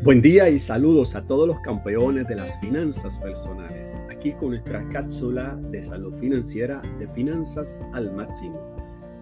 [0.00, 3.98] Buen día y saludos a todos los campeones de las finanzas personales.
[4.08, 8.60] Aquí con nuestra cápsula de salud financiera de finanzas al máximo.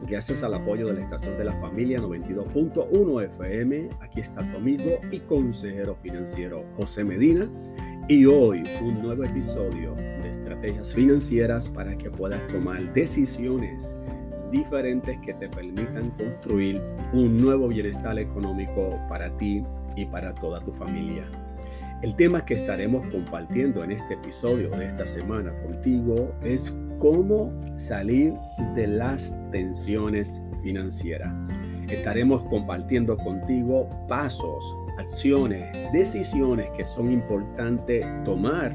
[0.07, 4.99] Gracias al apoyo de la estación de la familia 92.1 FM, aquí está tu amigo
[5.11, 7.49] y consejero financiero José Medina.
[8.07, 13.97] Y hoy un nuevo episodio de estrategias financieras para que puedas tomar decisiones
[14.53, 16.83] diferentes que te permitan construir
[17.15, 19.65] un nuevo bienestar económico para ti
[19.97, 21.25] y para toda tu familia.
[22.03, 28.35] El tema que estaremos compartiendo en este episodio de esta semana contigo es cómo salir
[28.75, 31.33] de las tensiones financieras.
[31.89, 38.73] Estaremos compartiendo contigo pasos, acciones, decisiones que son importantes tomar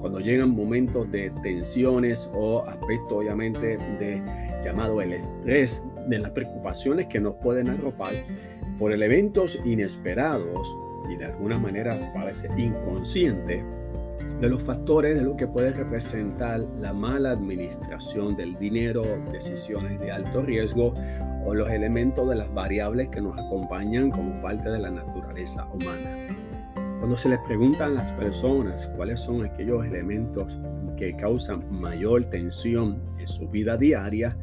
[0.00, 4.22] cuando llegan momentos de tensiones o aspectos obviamente de
[4.62, 8.12] llamado el estrés, de las preocupaciones que nos pueden arropar
[8.78, 10.74] por eventos inesperados
[11.10, 13.64] y de alguna manera parece inconsciente
[14.40, 20.10] de los factores de lo que puede representar la mala administración del dinero, decisiones de
[20.10, 20.94] alto riesgo
[21.44, 26.26] o los elementos de las variables que nos acompañan como parte de la naturaleza humana.
[26.98, 30.58] Cuando se les preguntan a las personas cuáles son aquellos elementos
[30.96, 34.36] que causan mayor tensión en su vida diaria,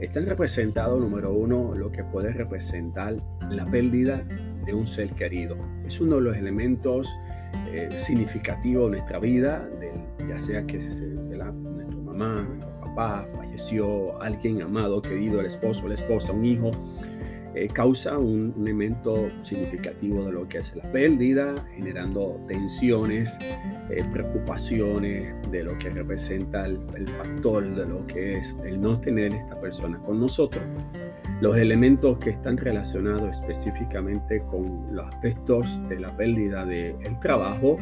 [0.00, 3.16] están representados, número uno, lo que puede representar
[3.50, 4.24] la pérdida
[4.64, 5.56] de un ser querido.
[5.84, 7.08] Es uno de los elementos
[7.72, 9.68] eh, significativos de nuestra vida,
[10.28, 15.94] ya sea que se, nuestra mamá, nuestro papá falleció, alguien amado, querido, el esposo, la
[15.94, 16.70] esposa, un hijo,
[17.58, 23.36] eh, causa un, elemento significativo de lo que es la pérdida, generando tensiones,
[23.90, 29.34] eh, preocupaciones de lo que representa el, factor de lo que es el no tener
[29.34, 30.62] esta persona con nosotros.
[31.40, 37.76] Los elementos que están relacionados específicamente con los aspectos de la pérdida del trabajo,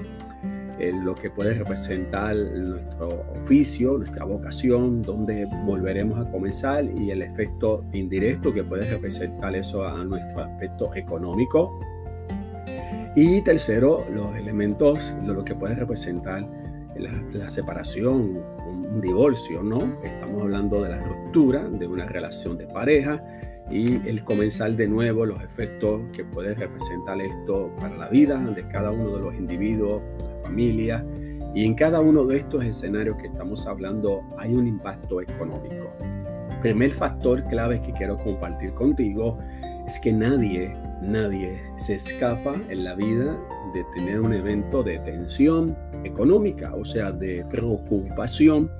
[0.78, 7.84] lo que puede representar nuestro oficio, nuestra vocación, donde volveremos a comenzar y el efecto
[7.92, 11.78] indirecto que puede representar eso a nuestro aspecto económico.
[13.14, 16.46] Y tercero, los elementos de lo que puede representar
[17.32, 19.78] la, separación, un divorcio, ¿no?
[20.02, 23.22] Estamos hablando de la ruptura de una relación de pareja
[23.70, 28.66] y el comenzar de nuevo, los efectos que puede representar esto para la vida de
[28.68, 30.02] cada uno de los individuos,
[30.46, 31.04] familia.
[31.54, 35.90] Y en cada uno de estos escenarios que estamos hablando hay un impacto económico.
[36.62, 39.38] primer factor clave que quiero compartir contigo
[39.86, 43.38] es que nadie, nadie se escapa en la vida
[43.72, 48.70] de tener un evento de tensión económica, o sea, de preocupación,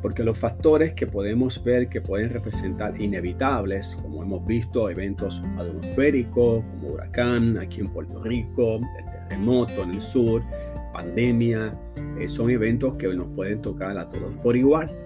[0.00, 6.64] porque los factores que podemos ver que pueden representar inevitables, como hemos visto, eventos atmosféricos,
[6.64, 10.42] como huracán aquí en Puerto Rico, el terremoto en el sur,
[10.92, 11.78] pandemia,
[12.18, 14.96] eh, son eventos que nos pueden tocar a todos por igual.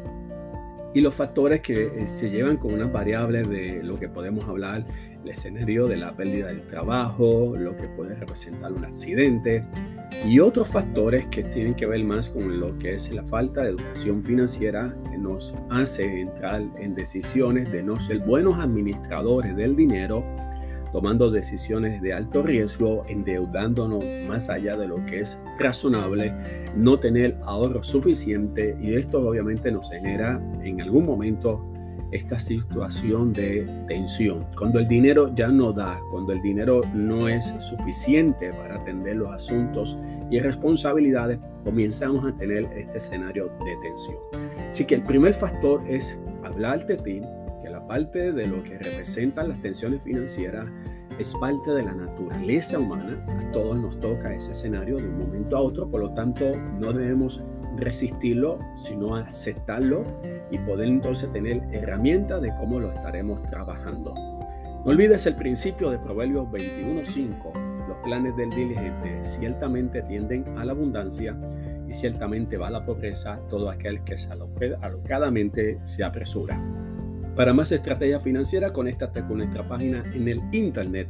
[0.94, 4.86] Y los factores que eh, se llevan con unas variables de lo que podemos hablar,
[5.22, 9.64] el escenario de la pérdida del trabajo, lo que puede representar un accidente
[10.24, 13.70] y otros factores que tienen que ver más con lo que es la falta de
[13.70, 20.24] educación financiera que nos hace entrar en decisiones de no ser buenos administradores del dinero
[20.96, 26.32] tomando decisiones de alto riesgo, endeudándonos más allá de lo que es razonable,
[26.74, 31.70] no tener ahorro suficiente y esto obviamente nos genera en algún momento
[32.12, 34.46] esta situación de tensión.
[34.56, 39.30] Cuando el dinero ya no da, cuando el dinero no es suficiente para atender los
[39.34, 39.98] asuntos
[40.30, 44.16] y responsabilidades, comenzamos a tener este escenario de tensión.
[44.70, 47.22] Así que el primer factor es hablarte de ti,
[47.86, 50.68] parte de lo que representan las tensiones financieras
[51.18, 53.24] es parte de la naturaleza humana.
[53.28, 56.44] A todos nos toca ese escenario de un momento a otro, por lo tanto
[56.78, 57.42] no debemos
[57.76, 60.04] resistirlo, sino aceptarlo
[60.50, 64.14] y poder entonces tener herramientas de cómo lo estaremos trabajando.
[64.14, 67.88] No olvides el principio de Proverbios 21.5.
[67.88, 71.36] Los planes del diligente ciertamente tienden a la abundancia
[71.88, 74.14] y ciertamente va a la pobreza todo aquel que
[74.80, 76.60] alocadamente se apresura.
[77.36, 81.06] Para más estrategia financiera, conéctate con nuestra página en el internet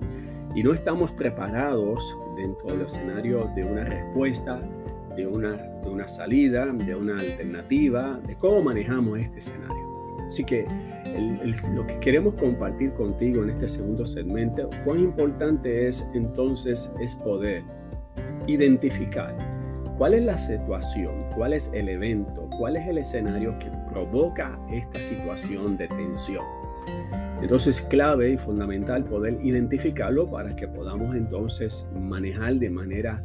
[0.53, 4.61] y no estamos preparados dentro del escenario de una respuesta
[5.15, 9.85] de una, de una salida, de una alternativa, de cómo manejamos este escenario.
[10.27, 10.65] Así que
[11.73, 17.63] lo que queremos compartir contigo en este segundo segmento, cuán importante es entonces es poder
[18.47, 19.35] identificar
[19.97, 24.99] cuál es la situación, cuál es el evento, cuál es el escenario que provoca esta
[24.99, 26.43] situación de tensión.
[27.41, 33.23] Entonces es clave y fundamental poder identificarlo para que podamos entonces manejar de manera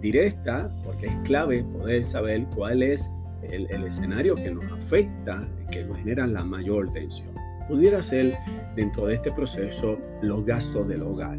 [0.00, 3.10] directa, porque es clave poder saber cuál es
[3.42, 7.28] el, escenario que nos afecta, que nos genera la mayor tensión.
[7.68, 8.36] Pudiera ser
[8.74, 11.38] dentro de este proceso los gastos del hogar.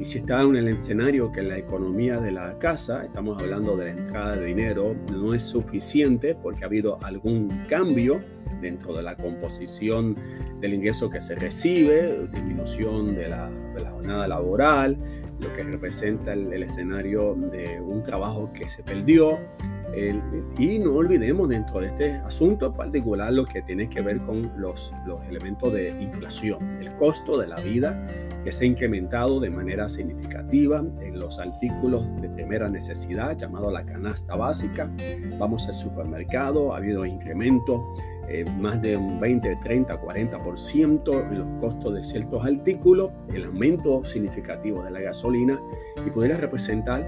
[0.00, 3.84] Y si está en el escenario que la economía de la casa, estamos hablando de
[3.84, 8.22] la entrada de dinero, no es suficiente porque ha habido algún cambio
[8.62, 10.16] dentro de la composición
[10.58, 14.96] del ingreso que se recibe, disminución de la, de la jornada laboral,
[15.38, 19.38] lo que representa el, escenario de un trabajo que se perdió.
[20.58, 24.94] y no olvidemos dentro de este asunto particular lo que tiene que ver con los,
[25.04, 28.02] los elementos de inflación, el costo de la vida
[28.44, 33.84] que se ha incrementado de manera significativa en los artículos de primera necesidad, llamado la
[33.84, 34.90] canasta básica.
[35.38, 37.84] Vamos al supermercado, ha habido incremento
[38.28, 44.04] eh, más de un 20, 30, 40% en los costos de ciertos artículos, el aumento
[44.04, 45.60] significativo de la gasolina
[46.06, 47.04] y pudiera representar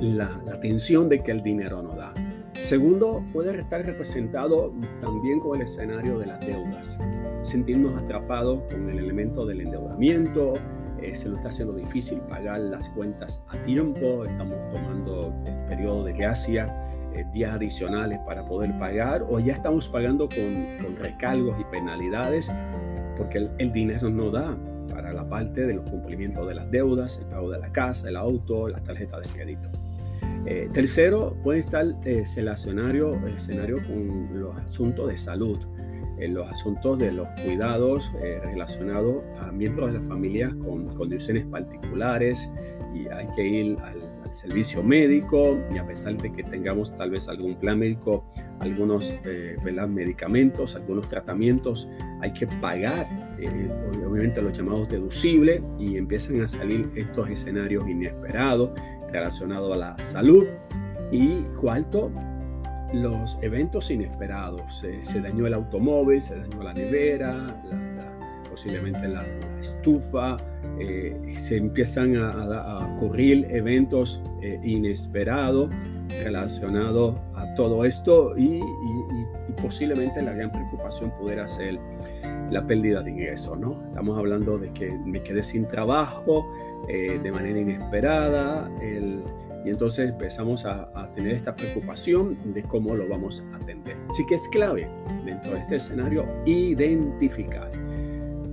[0.00, 2.14] la, la tensión de que el dinero no da.
[2.58, 6.98] Segundo, puede estar representado también con el escenario de las deudas,
[7.40, 10.54] sentirnos atrapados con el elemento del endeudamiento,
[11.00, 16.02] eh, se nos está haciendo difícil pagar las cuentas a tiempo, estamos tomando el periodo
[16.02, 16.74] de gracia
[17.14, 22.50] eh, días adicionales para poder pagar o ya estamos pagando con, recargos y penalidades
[23.16, 24.58] porque el, dinero no da
[24.90, 28.16] para la parte de los cumplimientos de las deudas, el pago de la casa, el
[28.16, 29.70] auto, las tarjetas de crédito.
[30.46, 35.58] Eh, tercero, puede estar eh, escenario, escenario con los asuntos de salud,
[36.18, 38.10] en los asuntos de los cuidados
[38.42, 42.50] relacionados a miembros de la familia con condiciones particulares
[42.92, 47.28] y hay que ir al servicio médico y a pesar de que tengamos tal vez
[47.28, 48.24] algún plan médico,
[48.60, 49.56] algunos eh,
[49.88, 51.88] medicamentos, algunos tratamientos,
[52.20, 53.06] hay que pagar
[53.40, 53.70] eh,
[54.06, 58.70] obviamente los llamados deducibles y empiezan a salir estos escenarios inesperados
[59.12, 60.46] relacionados a la salud.
[61.10, 62.10] Y cuarto,
[62.92, 64.84] los eventos inesperados.
[65.00, 67.46] se dañó el automóvil, se dañó la nevera,
[68.58, 69.24] posiblemente la
[69.60, 70.36] estufa,
[70.80, 75.70] eh, se empiezan a, ocurrir eventos eh, inesperados
[76.24, 78.60] relacionados a todo esto y,
[79.62, 81.78] posiblemente la gran preocupación pudiera ser
[82.50, 83.84] la pérdida de ingresos, ¿no?
[83.86, 86.48] Estamos hablando de que me quedé sin trabajo
[86.88, 88.70] eh, de manera inesperada
[89.64, 93.96] y entonces empezamos a, a, tener esta preocupación de cómo lo vamos a atender.
[94.08, 94.88] Así que es clave
[95.24, 97.70] dentro de este escenario identificar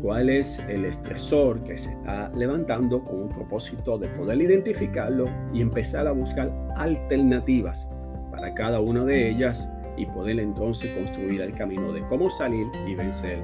[0.01, 5.61] cuál es el estresor que se está levantando con un propósito de poder identificarlo y
[5.61, 7.89] empezar a buscar alternativas
[8.29, 12.95] para cada una de ellas y poder entonces construir el camino de cómo salir y
[12.95, 13.39] vencer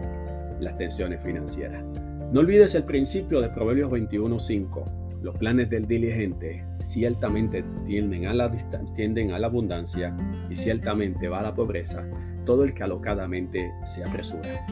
[0.59, 1.83] las tensiones financieras.
[2.31, 5.21] No olvides el principio de Proverbios 21.5.
[5.21, 8.51] Los planes del diligente ciertamente tienden a, la,
[8.95, 10.15] tienden a la abundancia
[10.49, 12.07] y ciertamente va a la pobreza
[12.45, 14.65] todo el que alocadamente se apresura.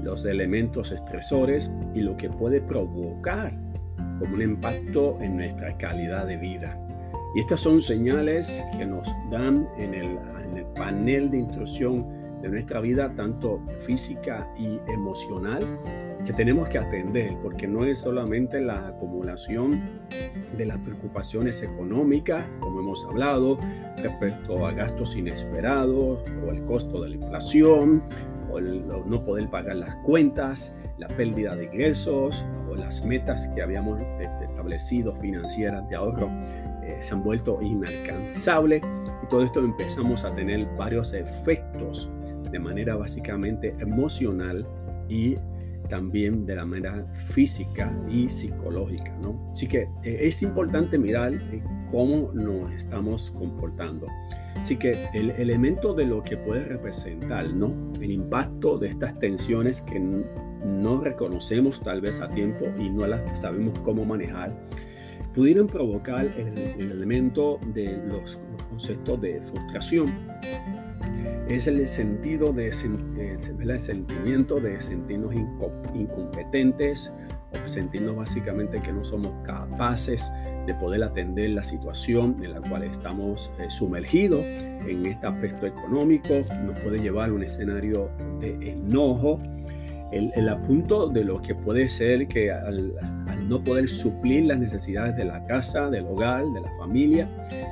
[0.03, 3.53] los elementos estresores y lo que puede provocar
[4.19, 6.77] como un impacto en nuestra calidad de vida.
[7.35, 12.07] Y estas son señales que nos dan en el, en el panel de instrucción
[12.41, 15.59] de nuestra vida, tanto física y emocional,
[16.25, 19.99] que tenemos que atender, porque no es solamente la acumulación
[20.57, 23.57] de las preocupaciones económicas, como hemos hablado,
[23.97, 28.03] respecto a gastos inesperados o el costo de la inflación,
[28.51, 33.61] o el no poder pagar las cuentas, la pérdida de ingresos o las metas que
[33.61, 33.99] habíamos
[34.41, 36.29] establecido financieras de ahorro
[36.83, 38.81] eh, se han vuelto inalcanzables.
[39.23, 42.09] Y todo esto empezamos a tener varios efectos
[42.51, 44.67] de manera básicamente emocional
[45.07, 45.35] y
[45.89, 49.51] también de la manera física y psicológica, ¿no?
[49.51, 54.07] Así que eh, es importante mirar eh, cómo nos estamos comportando.
[54.55, 57.73] Así que el elemento de lo que puede representar, ¿no?
[58.01, 63.39] El impacto de estas tensiones que no reconocemos tal vez a tiempo y no las
[63.39, 64.55] sabemos cómo manejar,
[65.33, 66.57] pudieran provocar el,
[66.91, 70.07] elemento de los conceptos de frustración,
[71.47, 75.33] es el sentido de eh, el sentimiento de sentirnos
[75.95, 77.11] incompetentes
[77.51, 80.31] o sentirnos básicamente que no somos capaces
[80.67, 86.41] de poder atender la situación en la cual estamos eh, sumergidos en este aspecto económico,
[86.63, 89.39] nos puede llevar a un escenario de enojo,
[90.11, 92.93] el, el apunto de lo que puede ser que al,
[93.47, 97.29] no poder suplir las necesidades de la casa, del hogar, de la familia,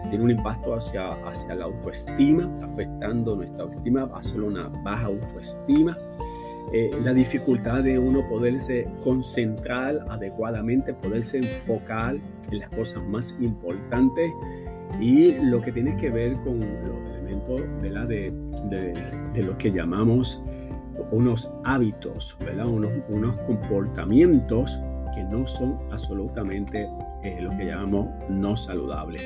[0.09, 5.97] tiene un impacto hacia, hacia la autoestima, afectando nuestra autoestima, hacer una baja autoestima.
[6.73, 12.17] Eh, la dificultad de uno poderse concentrar adecuadamente, poderse enfocar
[12.51, 14.29] en las cosas más importantes
[14.99, 17.61] y lo que tiene que ver con los elementos
[18.07, 18.31] De,
[18.69, 18.93] de,
[19.33, 20.41] de lo que llamamos
[21.11, 22.67] unos hábitos, ¿verdad?
[22.67, 24.79] Unos, unos comportamientos
[25.15, 26.87] que no son absolutamente
[27.23, 29.23] eh, lo que llamamos no saludables.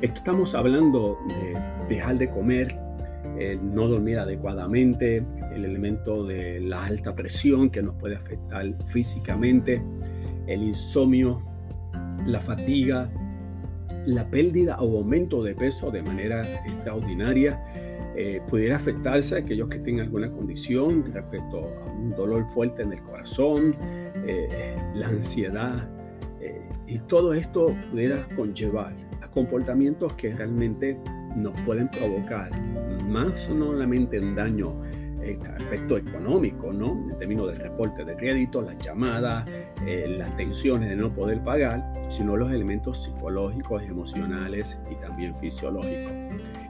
[0.00, 2.78] Estamos hablando de dejar de comer,
[3.38, 9.82] el no dormir adecuadamente, el elemento de la alta presión que nos puede afectar físicamente,
[10.46, 11.42] el insomnio,
[12.24, 13.10] la fatiga,
[14.06, 17.62] la pérdida o aumento de peso de manera extraordinaria.
[18.18, 22.92] Eh, pudiera afectarse a aquellos que tengan alguna condición respecto a un dolor fuerte en
[22.94, 23.76] el corazón,
[24.26, 25.86] eh, la ansiedad,
[26.40, 30.98] eh, y todo esto pudiera conllevar a comportamientos que realmente
[31.36, 32.50] nos pueden provocar
[33.06, 34.80] más no solamente en daño
[35.56, 36.92] aspecto económico, ¿no?
[37.10, 39.44] En términos del reporte de crédito, las llamadas,
[39.86, 46.12] eh, las tensiones de no poder pagar, sino los elementos psicológicos, emocionales y también fisiológicos.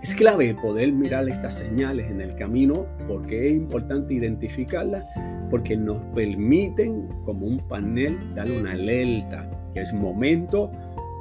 [0.03, 5.05] Es clave poder mirar estas señales en el camino porque es importante identificarlas
[5.51, 10.71] porque nos permiten como un panel dar una alerta que es momento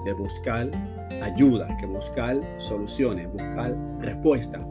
[0.06, 0.70] de buscar
[1.22, 4.62] ayuda, que buscar soluciones, buscar respuestas.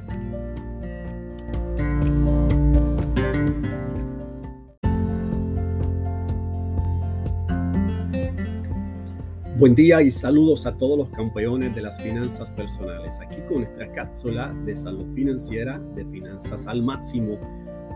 [9.61, 13.21] Buen día y saludos a todos los campeones de las finanzas personales.
[13.21, 17.39] Aquí con nuestra cápsula de salud financiera de finanzas al máximo.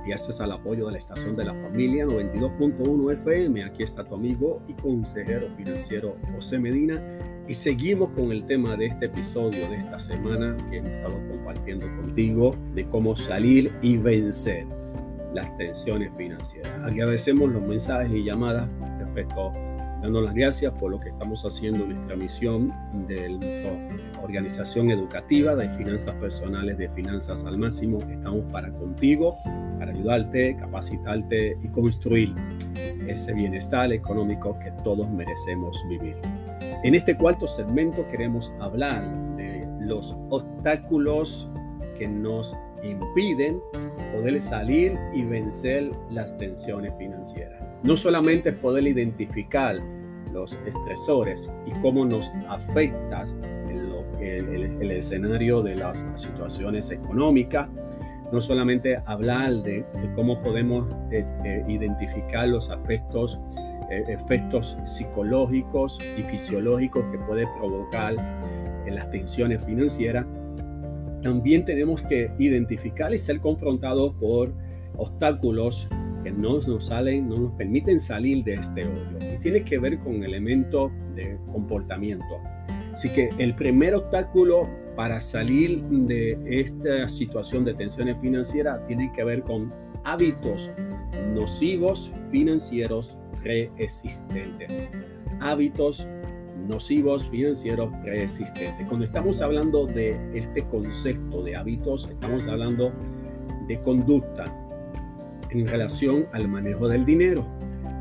[0.06, 3.64] Gracias al apoyo de la estación de la familia 92.1 FM.
[3.64, 7.02] Aquí está tu amigo y consejero financiero José Medina.
[7.48, 11.86] Y seguimos con el tema de este episodio de esta semana que hemos estado compartiendo
[12.02, 14.66] contigo de cómo salir y vencer
[15.32, 16.74] las tensiones financieras.
[16.82, 18.68] Agradecemos los mensajes y llamadas
[18.98, 19.73] respecto a
[20.04, 22.70] dando las gracias por lo que estamos haciendo en nuestra misión
[23.08, 27.98] de nuestra organización educativa de finanzas personales, de finanzas al máximo.
[28.10, 29.34] Estamos para contigo,
[29.78, 32.34] para ayudarte, capacitarte y construir
[33.08, 36.16] ese bienestar económico que todos merecemos vivir.
[36.82, 39.02] En este cuarto segmento queremos hablar
[39.36, 41.48] de los obstáculos
[41.96, 43.58] que nos impiden
[44.14, 47.73] poder salir y vencer las tensiones financieras.
[47.84, 49.76] No solamente es poder identificar
[50.32, 53.24] los estresores y cómo nos afecta
[54.20, 57.68] el, escenario de las situaciones económicas,
[58.32, 63.38] no solamente hablar de, cómo podemos eh, eh, identificar los aspectos,
[63.90, 68.14] eh, efectos psicológicos y fisiológicos que puede provocar
[68.86, 70.24] en las tensiones financieras,
[71.22, 74.54] también tenemos que identificar y ser confrontados por
[74.96, 75.88] obstáculos
[76.24, 79.18] que no nos salen, no nos permiten salir de este hoyo.
[79.34, 82.40] Y tiene que ver con elementos de comportamiento.
[82.92, 89.22] Así que el primer obstáculo para salir de esta situación de tensiones financieras tiene que
[89.22, 89.72] ver con
[90.04, 90.72] hábitos
[91.34, 94.88] nocivos financieros preexistentes.
[95.40, 96.08] Hábitos
[96.68, 98.86] nocivos financieros preexistentes.
[98.86, 102.92] Cuando estamos hablando de este concepto de hábitos, estamos hablando
[103.66, 104.44] de conducta,
[105.60, 107.46] en relación al manejo del dinero.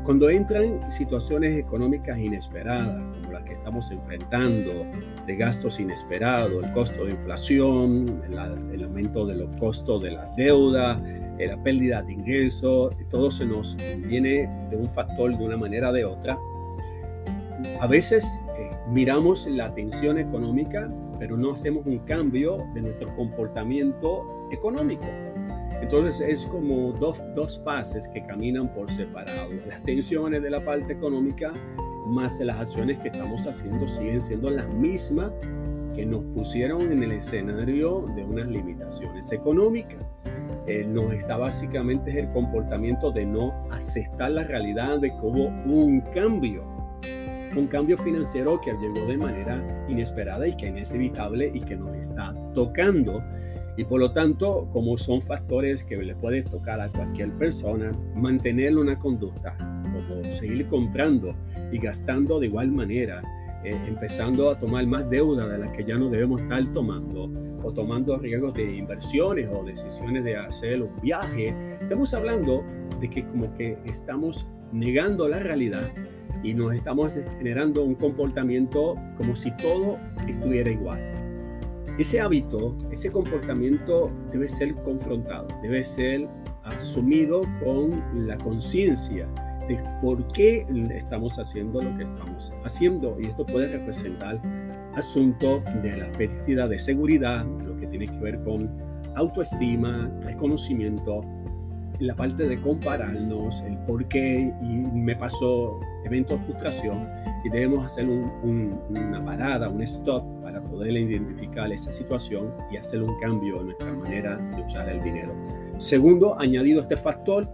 [0.04, 4.84] Cuando entran situaciones económicas inesperadas, como las que estamos enfrentando,
[5.26, 11.00] de gastos inesperados, el costo de inflación, el, aumento de los costos de la deuda,
[11.38, 15.88] eh, la pérdida de ingresos, todo se nos viene de un factor de una manera
[15.88, 16.38] o de otra.
[17.80, 18.26] A veces
[18.58, 25.06] eh, miramos la tensión económica, pero no hacemos un cambio de nuestro comportamiento económico.
[25.80, 29.50] Entonces es como dos, dos fases que caminan por separado.
[29.66, 31.52] Las tensiones de la parte económica
[32.06, 35.32] más las acciones que estamos haciendo siguen siendo las mismas
[35.94, 40.12] que nos pusieron en el escenario de unas limitaciones económicas.
[40.66, 46.00] Eh, nos está básicamente el comportamiento de no aceptar la realidad de que hubo un
[46.12, 46.64] cambio,
[47.56, 51.94] un cambio financiero que llegó de manera inesperada y que es inevitable y que nos
[51.96, 53.22] está tocando
[53.76, 58.76] y por lo tanto, como son factores que le puede tocar a cualquier persona, mantener
[58.76, 61.34] una conducta, como seguir comprando
[61.72, 63.22] y gastando de igual manera,
[63.64, 67.30] eh, empezando a tomar más deuda de la que ya no debemos estar tomando,
[67.64, 72.62] o tomando riesgos de inversiones o decisiones de hacer un viaje, estamos hablando
[73.00, 75.90] de que como que estamos negando la realidad
[76.42, 81.23] y nos estamos generando un comportamiento como si todo estuviera igual.
[81.96, 86.28] Ese hábito, ese comportamiento debe ser confrontado, debe ser
[86.64, 89.28] asumido con la conciencia
[89.68, 93.16] de por qué estamos haciendo lo que estamos haciendo.
[93.20, 94.40] Y esto puede representar
[94.96, 98.70] asunto de la pérdida de seguridad, lo que tiene que ver con
[99.14, 101.20] autoestima, reconocimiento,
[102.00, 107.08] la parte de compararnos, el por qué y me pasó eventos frustración
[107.44, 113.18] y debemos hacer una parada, un stop para poder identificar esa situación y hacer un
[113.20, 115.34] cambio en nuestra manera de usar el dinero.
[115.76, 117.46] Segundo, añadido este factor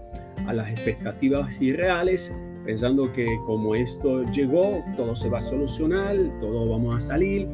[0.46, 6.70] a las expectativas irreales, pensando que como esto llegó, todo se va a solucionar, todo
[6.70, 7.48] vamos a salir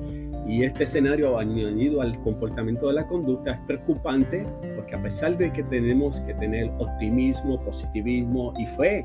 [0.46, 4.46] y este escenario añadido al comportamiento de la conducta es preocupante
[4.77, 9.05] porque a pesar de que tenemos que tener optimismo, positivismo y fe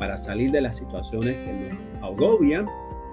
[0.00, 2.66] para salir de las situaciones que nos agobian,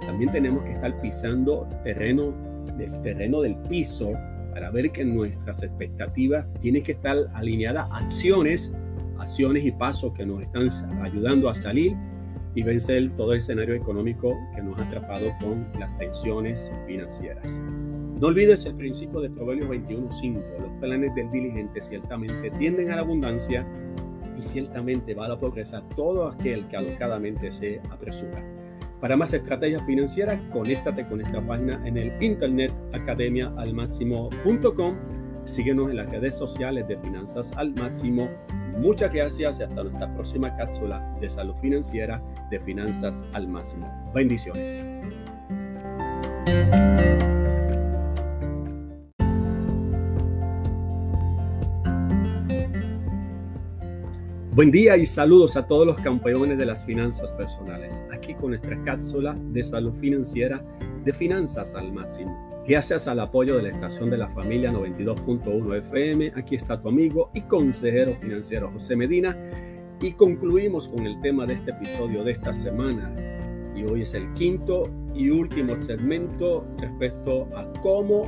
[0.06, 2.34] también tenemos que estar pisando terreno
[2.78, 4.14] del terreno del piso
[4.54, 8.74] para ver que nuestras expectativas tienen que estar alineadas a acciones,
[9.20, 10.70] acciones y pasos que nos están
[11.02, 11.94] ayudando a salir
[12.56, 17.62] y vencer todo el escenario económico que nos ha atrapado con las tensiones financieras.
[18.22, 20.42] No olvides el principio de Proverbios 21.5.
[20.62, 23.68] Los planes del diligente ciertamente tienden a la abundancia
[24.38, 28.44] y ciertamente va a la pobreza todo aquel que alocadamente se apresura.
[29.02, 34.96] Para más estrategias financieras, conéctate con esta página en el internet academiaalmáximo.com.
[35.44, 38.30] Síguenos en las redes sociales de Finanzas al Máximo
[38.78, 42.22] Muchas gracias y hasta nuestra próxima cápsula de salud financiera
[42.52, 43.92] de finanzas al máximo.
[44.14, 44.86] Bendiciones.
[54.58, 58.04] Buen día y saludos a todos los campeones de las finanzas personales.
[58.12, 60.66] Aquí con nuestra cápsula de salud financiera
[61.04, 62.64] de finanzas al máximo.
[62.68, 67.30] Gracias al apoyo de la estación de la familia 92.1 FM, aquí está tu amigo
[67.36, 69.38] y consejero financiero José Medina.
[70.02, 73.14] Y concluimos con el tema de este episodio de esta semana.
[73.76, 78.24] Y hoy es el quinto y último segmento respecto a cómo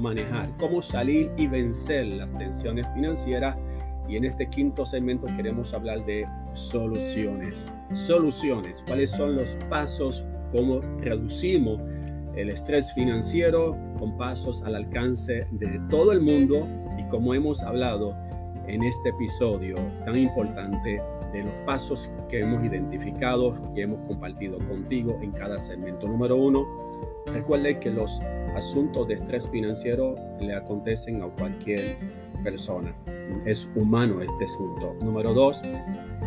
[0.00, 3.56] manejar, cómo salir y vencer las tensiones financieras
[4.08, 7.70] y en este quinto segmento queremos hablar de soluciones.
[7.92, 11.80] Soluciones, cuáles son los pasos, cómo reducimos
[12.34, 16.66] el estrés financiero con pasos al alcance de todo el mundo
[16.98, 18.16] y como hemos hablado
[18.66, 25.18] en este episodio tan importante de los pasos que hemos identificado y hemos compartido contigo
[25.20, 26.06] en cada segmento.
[26.06, 26.66] Número uno,
[27.32, 28.20] recuerde que los
[28.54, 31.96] asuntos de estrés financiero le acontecen a cualquier
[32.42, 32.94] persona
[33.44, 34.94] es humano este asunto.
[35.00, 35.62] Número dos,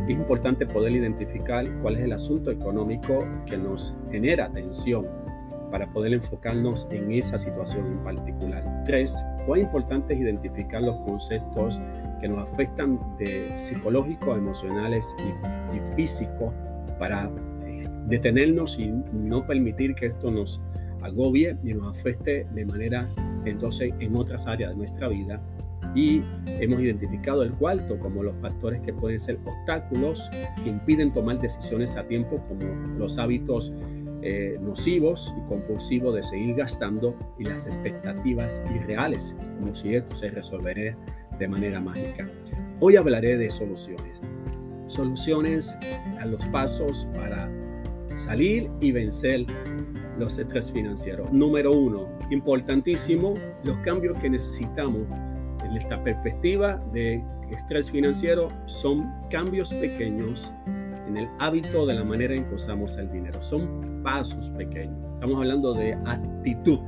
[0.07, 5.07] es importante poder identificar cuál es el asunto económico que nos genera tensión
[5.71, 8.83] para poder enfocarnos en esa situación en particular.
[8.85, 11.79] Tres, cuán importante es identificar los conceptos
[12.19, 16.53] que nos afectan de psicológicos, emocionales y, y físicos
[16.99, 17.31] para
[17.65, 20.61] eh, detenernos y no permitir que esto nos
[21.01, 23.07] agobie y nos afecte de manera
[23.45, 25.41] entonces en otras áreas de nuestra vida
[25.93, 30.29] y hemos identificado el cuarto como los factores que pueden ser obstáculos
[30.63, 32.65] que impiden tomar decisiones a tiempo como
[32.97, 33.73] los hábitos
[34.23, 40.29] eh, nocivos y compulsivos de seguir gastando y las expectativas irreales, como si esto se
[40.29, 40.95] resolvería
[41.39, 42.29] de manera mágica.
[42.79, 44.21] Hoy hablaré de soluciones.
[44.85, 45.75] Soluciones
[46.19, 47.49] a los pasos para
[48.15, 49.45] salir y vencer
[50.19, 51.31] los estrés financieros.
[51.31, 55.07] Número uno, importantísimo, los cambios que necesitamos
[55.71, 60.53] en esta perspectiva de estrés financiero son cambios pequeños
[61.07, 63.41] en el hábito de la manera en que usamos el dinero.
[63.41, 64.97] Son pasos pequeños.
[65.13, 66.79] Estamos hablando de actitud.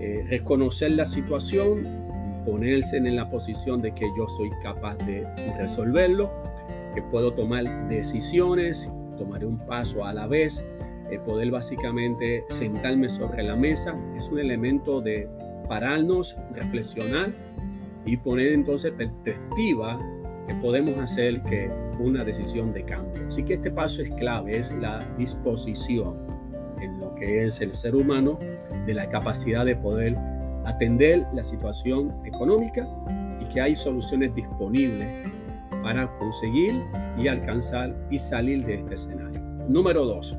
[0.00, 1.86] Eh, reconocer la situación,
[2.44, 5.26] ponerse en la posición de que yo soy capaz de
[5.56, 6.30] resolverlo,
[6.94, 10.64] que puedo tomar decisiones, tomaré un paso a la vez,
[11.10, 13.96] eh, poder básicamente sentarme sobre la mesa.
[14.16, 15.28] Es un elemento de
[15.68, 17.47] pararnos, reflexionar
[18.04, 19.98] y poner entonces perspectiva
[20.46, 23.26] que podemos hacer que una decisión de cambio.
[23.26, 26.16] Así que este paso es clave, es la disposición
[26.80, 28.38] en lo que es el ser humano
[28.86, 30.16] de la capacidad de poder
[30.64, 32.86] atender la situación económica
[33.40, 35.28] y que hay soluciones disponibles
[35.82, 36.82] para conseguir
[37.16, 39.40] y alcanzar y salir de este escenario.
[39.68, 40.36] Número dos,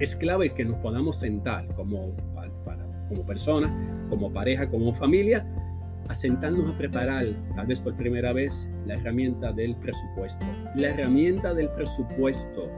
[0.00, 2.12] es clave que nos podamos sentar como,
[3.08, 3.70] como personas,
[4.08, 5.46] como pareja, como familia,
[6.08, 10.44] a sentarnos a preparar, tal vez por primera vez, la herramienta del presupuesto.
[10.76, 12.70] La herramienta del presupuesto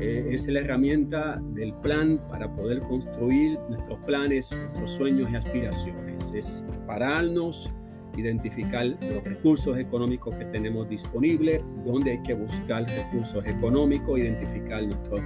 [0.00, 6.32] eh, es la herramienta del plan para poder construir nuestros planes, nuestros sueños y aspiraciones.
[6.34, 7.70] Es pararnos,
[8.16, 15.20] identificar los recursos económicos que tenemos disponibles, dónde hay que buscar recursos económicos, identificar nuestros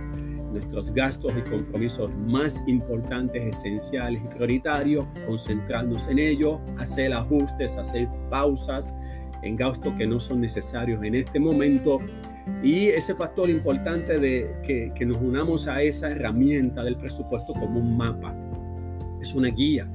[0.52, 8.08] nuestros gastos y compromisos más importantes, esenciales y prioritarios, concentrarnos en ello, hacer ajustes, hacer
[8.30, 8.94] pausas
[9.42, 11.98] en gastos que no son necesarios en este momento.
[12.62, 17.78] Y ese factor importante de que, que nos unamos a esa herramienta del presupuesto como
[17.80, 18.34] un mapa,
[19.20, 19.90] es una guía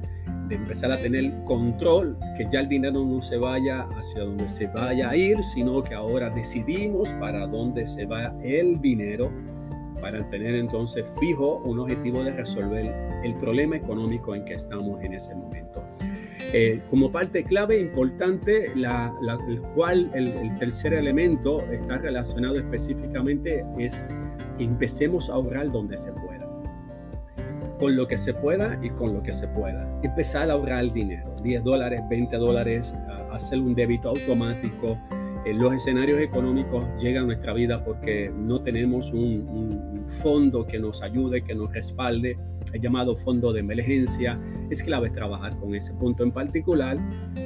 [0.48, 4.66] de empezar a tener control, que ya el dinero no se vaya hacia donde se
[4.66, 9.30] vaya a ir, sino que ahora decidimos para dónde se va el dinero
[10.04, 15.14] para tener entonces fijo un objetivo de resolver el problema económico en que estamos en
[15.14, 15.82] ese momento.
[16.52, 19.10] Eh, como parte clave importante, la,
[19.48, 24.04] el cual el, tercer elemento está relacionado específicamente es
[24.58, 26.46] empecemos a ahorrar donde se pueda.
[27.78, 29.88] Con lo que se pueda y con lo que se pueda.
[30.02, 32.94] Empezar a ahorrar dinero, 10 dólares, 20 dólares,
[33.32, 34.98] hacer un débito automático,
[35.52, 39.84] los escenarios económicos llegan a nuestra vida porque no tenemos un,
[40.22, 42.36] fondo que nos ayude, que nos respalde,
[42.72, 44.38] el llamado fondo de emergencia.
[44.70, 46.98] Es clave trabajar con ese punto en particular.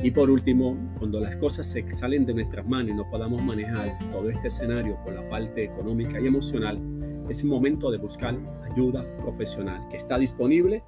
[0.03, 3.97] Y por último, cuando las cosas se salen de nuestras manos y no podamos manejar
[4.11, 6.81] todo este escenario por la parte económica y emocional,
[7.29, 8.37] es el momento de buscar
[8.71, 10.83] ayuda profesional que está disponible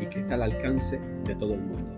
[0.00, 1.90] y que está al alcance de todo el mundo.